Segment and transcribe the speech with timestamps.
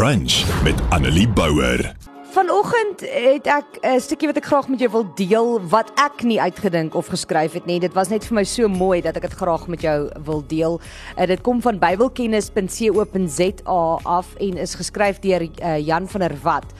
[0.00, 1.92] Brunch met Annelie Bouwer.
[2.32, 6.40] Vanoggend het ek 'n stukkie wat ek graag met jou wil deel wat ek nie
[6.40, 7.80] uitgedink of geskryf het nie.
[7.80, 10.80] Dit was net vir my so mooi dat ek dit graag met jou wil deel.
[11.18, 16.72] Uh, dit kom van bybelkennis.co.za af en is geskryf deur uh, Jan van der Walt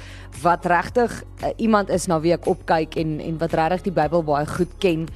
[0.42, 4.24] wat regtig uh, iemand is na wie ek opkyk en en wat regtig die Bybel
[4.24, 5.08] baie goed ken.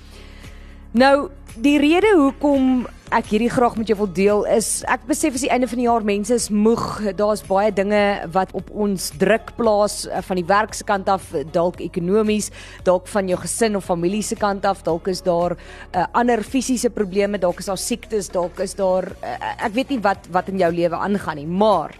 [0.95, 1.27] Nou,
[1.59, 2.85] die rede hoekom
[3.15, 5.89] ek hierdie graag met jou wil deel is ek besef as die einde van die
[5.89, 6.85] jaar mense is moeg.
[7.19, 8.03] Daar's baie dinge
[8.37, 12.53] wat op ons druk plaas eh, van die werk se kant af, dalk ekonomies,
[12.87, 16.95] dalk van jou gesin of familie se kant af, dalk is daar uh, ander fisiese
[16.95, 19.37] probleme, dalk is daar siektes, dalk is daar uh,
[19.67, 21.99] ek weet nie wat wat in jou lewe aangaan nie, maar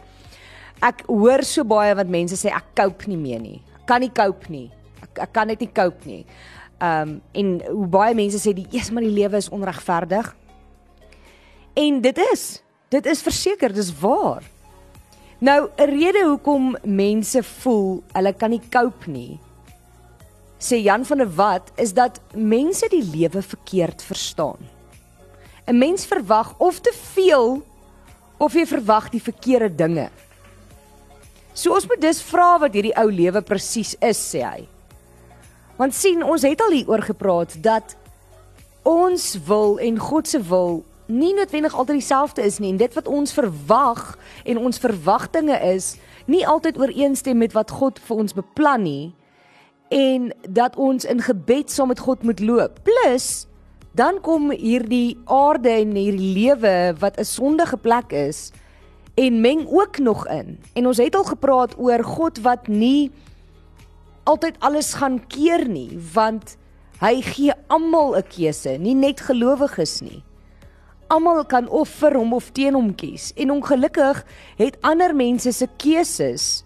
[0.87, 3.59] ek hoor so baie wat mense sê ek cope nie meer nie.
[3.91, 4.69] Kan nie cope nie.
[5.03, 6.23] Ek, ek kan net nie cope nie.
[6.79, 10.35] Ehm um, en hoe baie mense sê die eers maar die lewe is onregverdig.
[11.75, 14.43] En dit is, dit is verseker, dis waar.
[15.39, 19.41] Nou 'n rede hoekom mense voel hulle kan nie cope nie.
[20.59, 24.59] Sê Jan van der Walt is dat mense die lewe verkeerd verstaan.
[25.67, 27.63] 'n Mens verwag of te veel
[28.39, 30.11] of jy verwag die verkeerde dinge.
[31.55, 34.69] So ons moet dus vra wat hierdie ou lewe presies is, sê hy.
[35.77, 37.97] Want sien, ons het al hieroor gepraat dat
[38.83, 43.09] ons wil en God se wil nie noodwendig altyd dieselfde is nie en dit wat
[43.09, 48.85] ons verwag en ons verwagtinge is nie altyd ooreenstem met wat God vir ons beplan
[48.85, 49.13] nie
[49.93, 52.81] en dat ons in gebed saam met God moet loop.
[52.87, 53.47] Plus
[53.95, 58.51] dan kom hierdie aarde en hierdie lewe wat 'n sondige plek is
[59.15, 60.59] en meng ook nog in.
[60.75, 63.11] En ons het al gepraat oor God wat nie
[64.25, 66.57] altyd alles gaan keer nie, want
[67.01, 70.23] hy gee almal 'n keuse, nie net gelowiges nie.
[71.09, 74.25] Almal kan of vir hom of teen hom kies en ongelukkig
[74.57, 76.65] het ander mense se keuses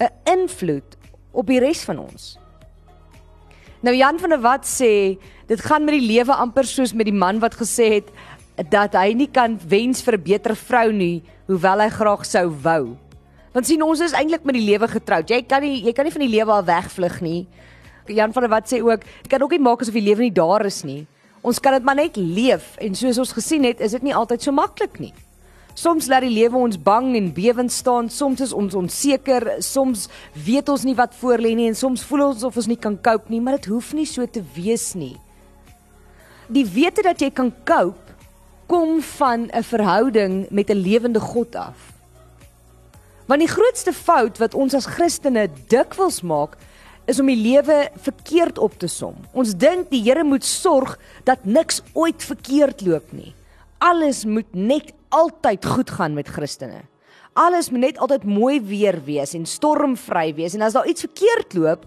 [0.00, 0.96] 'n invloed
[1.32, 2.38] op die res van ons.
[3.80, 7.14] Nou Jan van der Walt sê, dit gaan met die lewe amper soos met die
[7.14, 8.10] man wat gesê het
[8.70, 12.96] dat hy nie kan wens vir 'n beter vrou nie, hoewel hy graag sou wou.
[13.52, 15.28] Want sien ons is eintlik met die lewe getroud.
[15.30, 17.46] Jy kan nie jy kan nie van die lewe al wegvlug nie.
[18.08, 20.32] Jan van der Walt sê ook, jy kan ook nie maak asof die lewe nie
[20.32, 21.06] daar is nie.
[21.44, 24.42] Ons kan dit maar net leef en soos ons gesien het, is dit nie altyd
[24.42, 25.12] so maklik nie.
[25.78, 30.68] Soms laat die lewe ons bang en bewend staan, soms is ons onseker, soms weet
[30.72, 33.30] ons nie wat voor lê nie en soms voel ons of ons nie kan cope
[33.30, 35.14] nie, maar dit hoef nie so te wees nie.
[36.50, 38.16] Die wete dat jy kan cope
[38.68, 41.97] kom van 'n verhouding met 'n lewende God af.
[43.28, 46.54] Want die grootste fout wat ons as Christene dikwels maak,
[47.08, 49.16] is om die lewe verkeerd op te som.
[49.36, 50.94] Ons dink die Here moet sorg
[51.28, 53.34] dat niks ooit verkeerd loop nie.
[53.84, 56.82] Alles moet net altyd goed gaan met Christene.
[57.36, 61.54] Alles moet net altyd mooi weer wees en stormvry wees en as daar iets verkeerd
[61.56, 61.84] loop,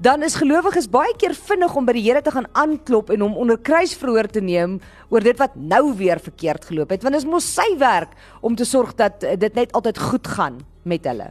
[0.00, 3.36] dan is gelowiges baie keer vinnig om by die Here te gaan aanklop en hom
[3.36, 4.78] onder kruisverhoor te neem
[5.12, 8.56] oor dit wat nou weer verkeerd geloop het want dit is mos sy werk om
[8.56, 10.56] te sorg dat dit net altyd goed gaan
[10.88, 11.28] met hulle.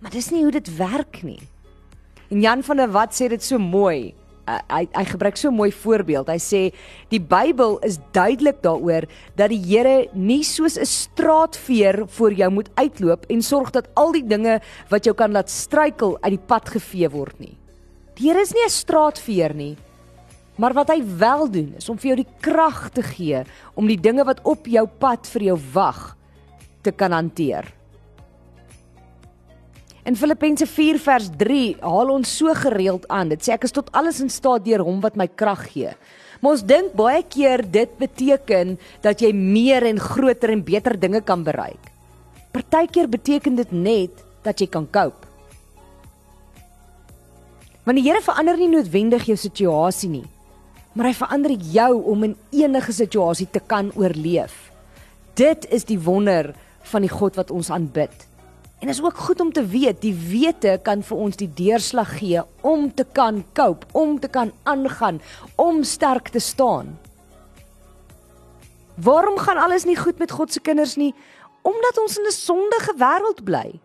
[0.00, 1.40] Maar dis nie hoe dit werk nie.
[2.32, 4.14] En Jan van der Walt sê dit so mooi
[4.48, 6.28] uh, hy hy gebruik so 'n mooi voorbeeld.
[6.28, 6.62] Hy sê
[7.10, 12.70] die Bybel is duidelik daaroor dat die Here nie soos 'n straatveer voor jou moet
[12.74, 16.68] uitloop en sorg dat al die dinge wat jou kan laat struikel uit die pad
[16.68, 17.56] gevee word nie.
[18.14, 19.76] Die Here is nie 'n straatveer nie.
[20.56, 24.00] Maar wat hy wel doen is om vir jou die krag te gee om die
[24.00, 26.16] dinge wat op jou pad vir jou wag
[26.82, 27.64] te kan hanteer.
[30.02, 33.28] In Filippense 4 vers 3 haal ons so gereeld aan.
[33.30, 35.92] Dit sê ek is tot alles in staat deur hom wat my krag gee.
[36.42, 38.74] Maar ons dink baie keer dit beteken
[39.04, 41.92] dat jy meer en groter en beter dinge kan bereik.
[42.50, 45.30] Partykeer beteken dit net dat jy kan cope.
[47.86, 50.26] Want die Here verander nie noodwendig jou situasie nie,
[50.98, 54.54] maar hy verander jou om in enige situasie te kan oorleef.
[55.38, 56.50] Dit is die wonder
[56.90, 58.31] van die God wat ons aanbid.
[58.82, 62.42] En is ook goed om te weet, die wete kan vir ons die deurslag gee
[62.66, 65.20] om te kan cope, om te kan aangaan,
[65.54, 66.96] om sterk te staan.
[68.98, 71.14] Waarom gaan alles nie goed met God se kinders nie?
[71.62, 73.80] Omdat ons in 'n sondige wêreld bly.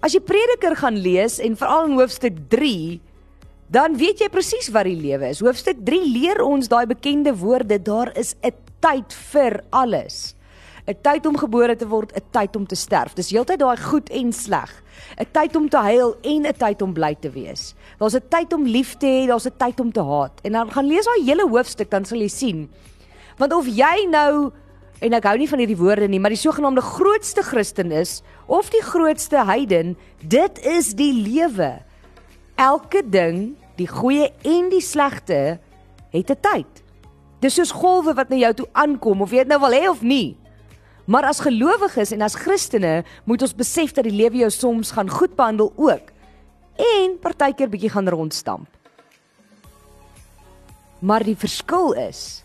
[0.00, 3.00] As jy Prediker gaan lees en veral in hoofstuk 3,
[3.68, 5.40] dan weet jy presies wat die lewe is.
[5.40, 10.34] Hoofstuk 3 leer ons daai bekende woorde, daar is 'n tyd vir alles.
[10.86, 13.14] 'n tyd om gebore te word, 'n tyd om te sterf.
[13.14, 14.82] Dis heeltyd daai goed en sleg.
[15.18, 17.74] 'n tyd om te huil en 'n tyd om bly te wees.
[17.98, 20.40] Daar's 'n tyd om lief te hê, daar's 'n tyd om te haat.
[20.42, 22.70] En dan gaan lees daai hele hoofstuk dan sal jy sien.
[23.38, 24.52] Want of jy nou
[25.00, 28.70] en ek hou nie van hierdie woorde nie, maar die sogenaamde grootste Christen is of
[28.70, 31.82] die grootste heiden, dit is die lewe.
[32.56, 35.58] Elke ding, die goeie en die slegte,
[36.10, 36.82] het 'n tyd.
[37.40, 40.02] Dis soos golwe wat na jou toe aankom of jy dit nou wil hê of
[40.02, 40.36] nie.
[41.04, 45.10] Maar as gelowiges en as Christene moet ons besef dat die lewe jou soms gaan
[45.12, 46.12] goed behandel ook
[46.80, 48.68] en partykeer bietjie gaan rondstamp.
[51.04, 52.40] Maar die verskil is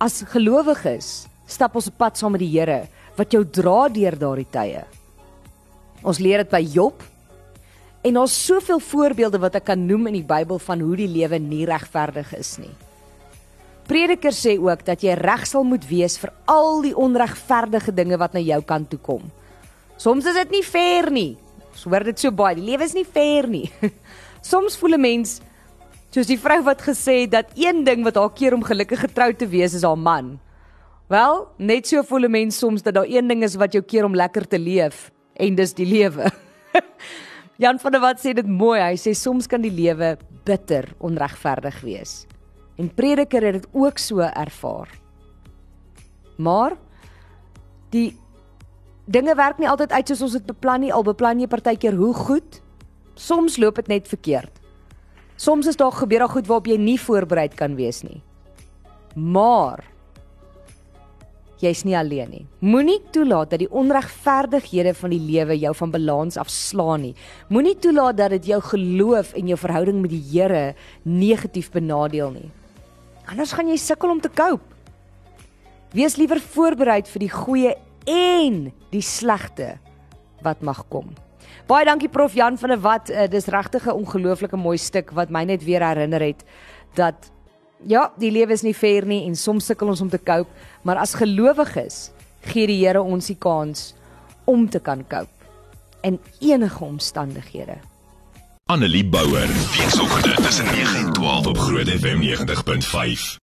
[0.00, 2.84] as gelowiges stap ons op pad saam met die Here
[3.16, 4.84] wat jou dra deur daardie tye.
[6.04, 7.02] Ons leer dit by Job
[8.04, 11.40] en daar's soveel voorbeelde wat ek kan noem in die Bybel van hoe die lewe
[11.40, 12.72] nie regverdig is nie.
[13.90, 18.36] Prediker sê ook dat jy reg sal moet wees vir al die onregverdige dinge wat
[18.36, 19.24] na jou kant toe kom.
[19.98, 21.32] Soms is dit nie fair nie.
[21.72, 22.54] Ons hoor dit so baie.
[22.54, 23.66] Die lewe is nie fair nie.
[24.50, 25.40] Soms voel 'n mens
[26.14, 29.38] soos die vrou wat gesê het dat een ding wat haar keer om gelukkig getroud
[29.38, 30.38] te wees is haar man.
[31.10, 34.04] Wel, net so voel 'n mens soms dat daar een ding is wat jou keer
[34.04, 36.30] om lekker te leef en dis die lewe.
[37.62, 38.80] Jan van der Walt sê dit mooi.
[38.80, 42.29] Hy sê soms kan die lewe bitter onregverdig wees.
[42.80, 44.88] En Prediker het dit ook so ervaar.
[46.40, 46.76] Maar
[47.92, 48.16] die
[49.04, 50.92] dinge werk nie altyd uit soos ons dit beplan nie.
[50.94, 52.62] Al beplan jy partykeer hoe goed,
[53.20, 54.52] soms loop dit net verkeerd.
[55.40, 58.20] Soms is daar gebeur daar goed waarop jy nie voorbereid kan wees nie.
[59.16, 59.84] Maar
[61.60, 62.46] jy's nie alleen nie.
[62.64, 67.12] Moenie toelaat dat die onregverdighede van die lewe jou van balans afslaan nie.
[67.52, 70.74] Moenie toelaat dat dit jou geloof en jou verhouding met die Here
[71.04, 72.48] negatief benadeel nie.
[73.30, 74.64] Anders gaan jy sukkel om te cope.
[75.94, 77.74] Wees liewer voorbereid vir die goeie
[78.10, 78.56] en
[78.90, 79.76] die slegte
[80.42, 81.12] wat mag kom.
[81.70, 83.10] Baie dankie Prof Jan van der Walt.
[83.10, 86.44] Uh, dis regtig 'n ongelooflike mooi stuk wat my net weer herinner het
[86.94, 87.30] dat
[87.86, 90.50] ja, die lewe is nie fair nie en soms sukkel ons om te cope,
[90.82, 92.10] maar as gelowiges
[92.42, 93.94] gee die Here ons die kans
[94.44, 95.30] om te kan cope
[96.02, 97.89] in enige omstandighede.
[98.70, 103.38] Annelie Bouwer, weekoggend tussen 9 en 12 op Groot FM 90.5.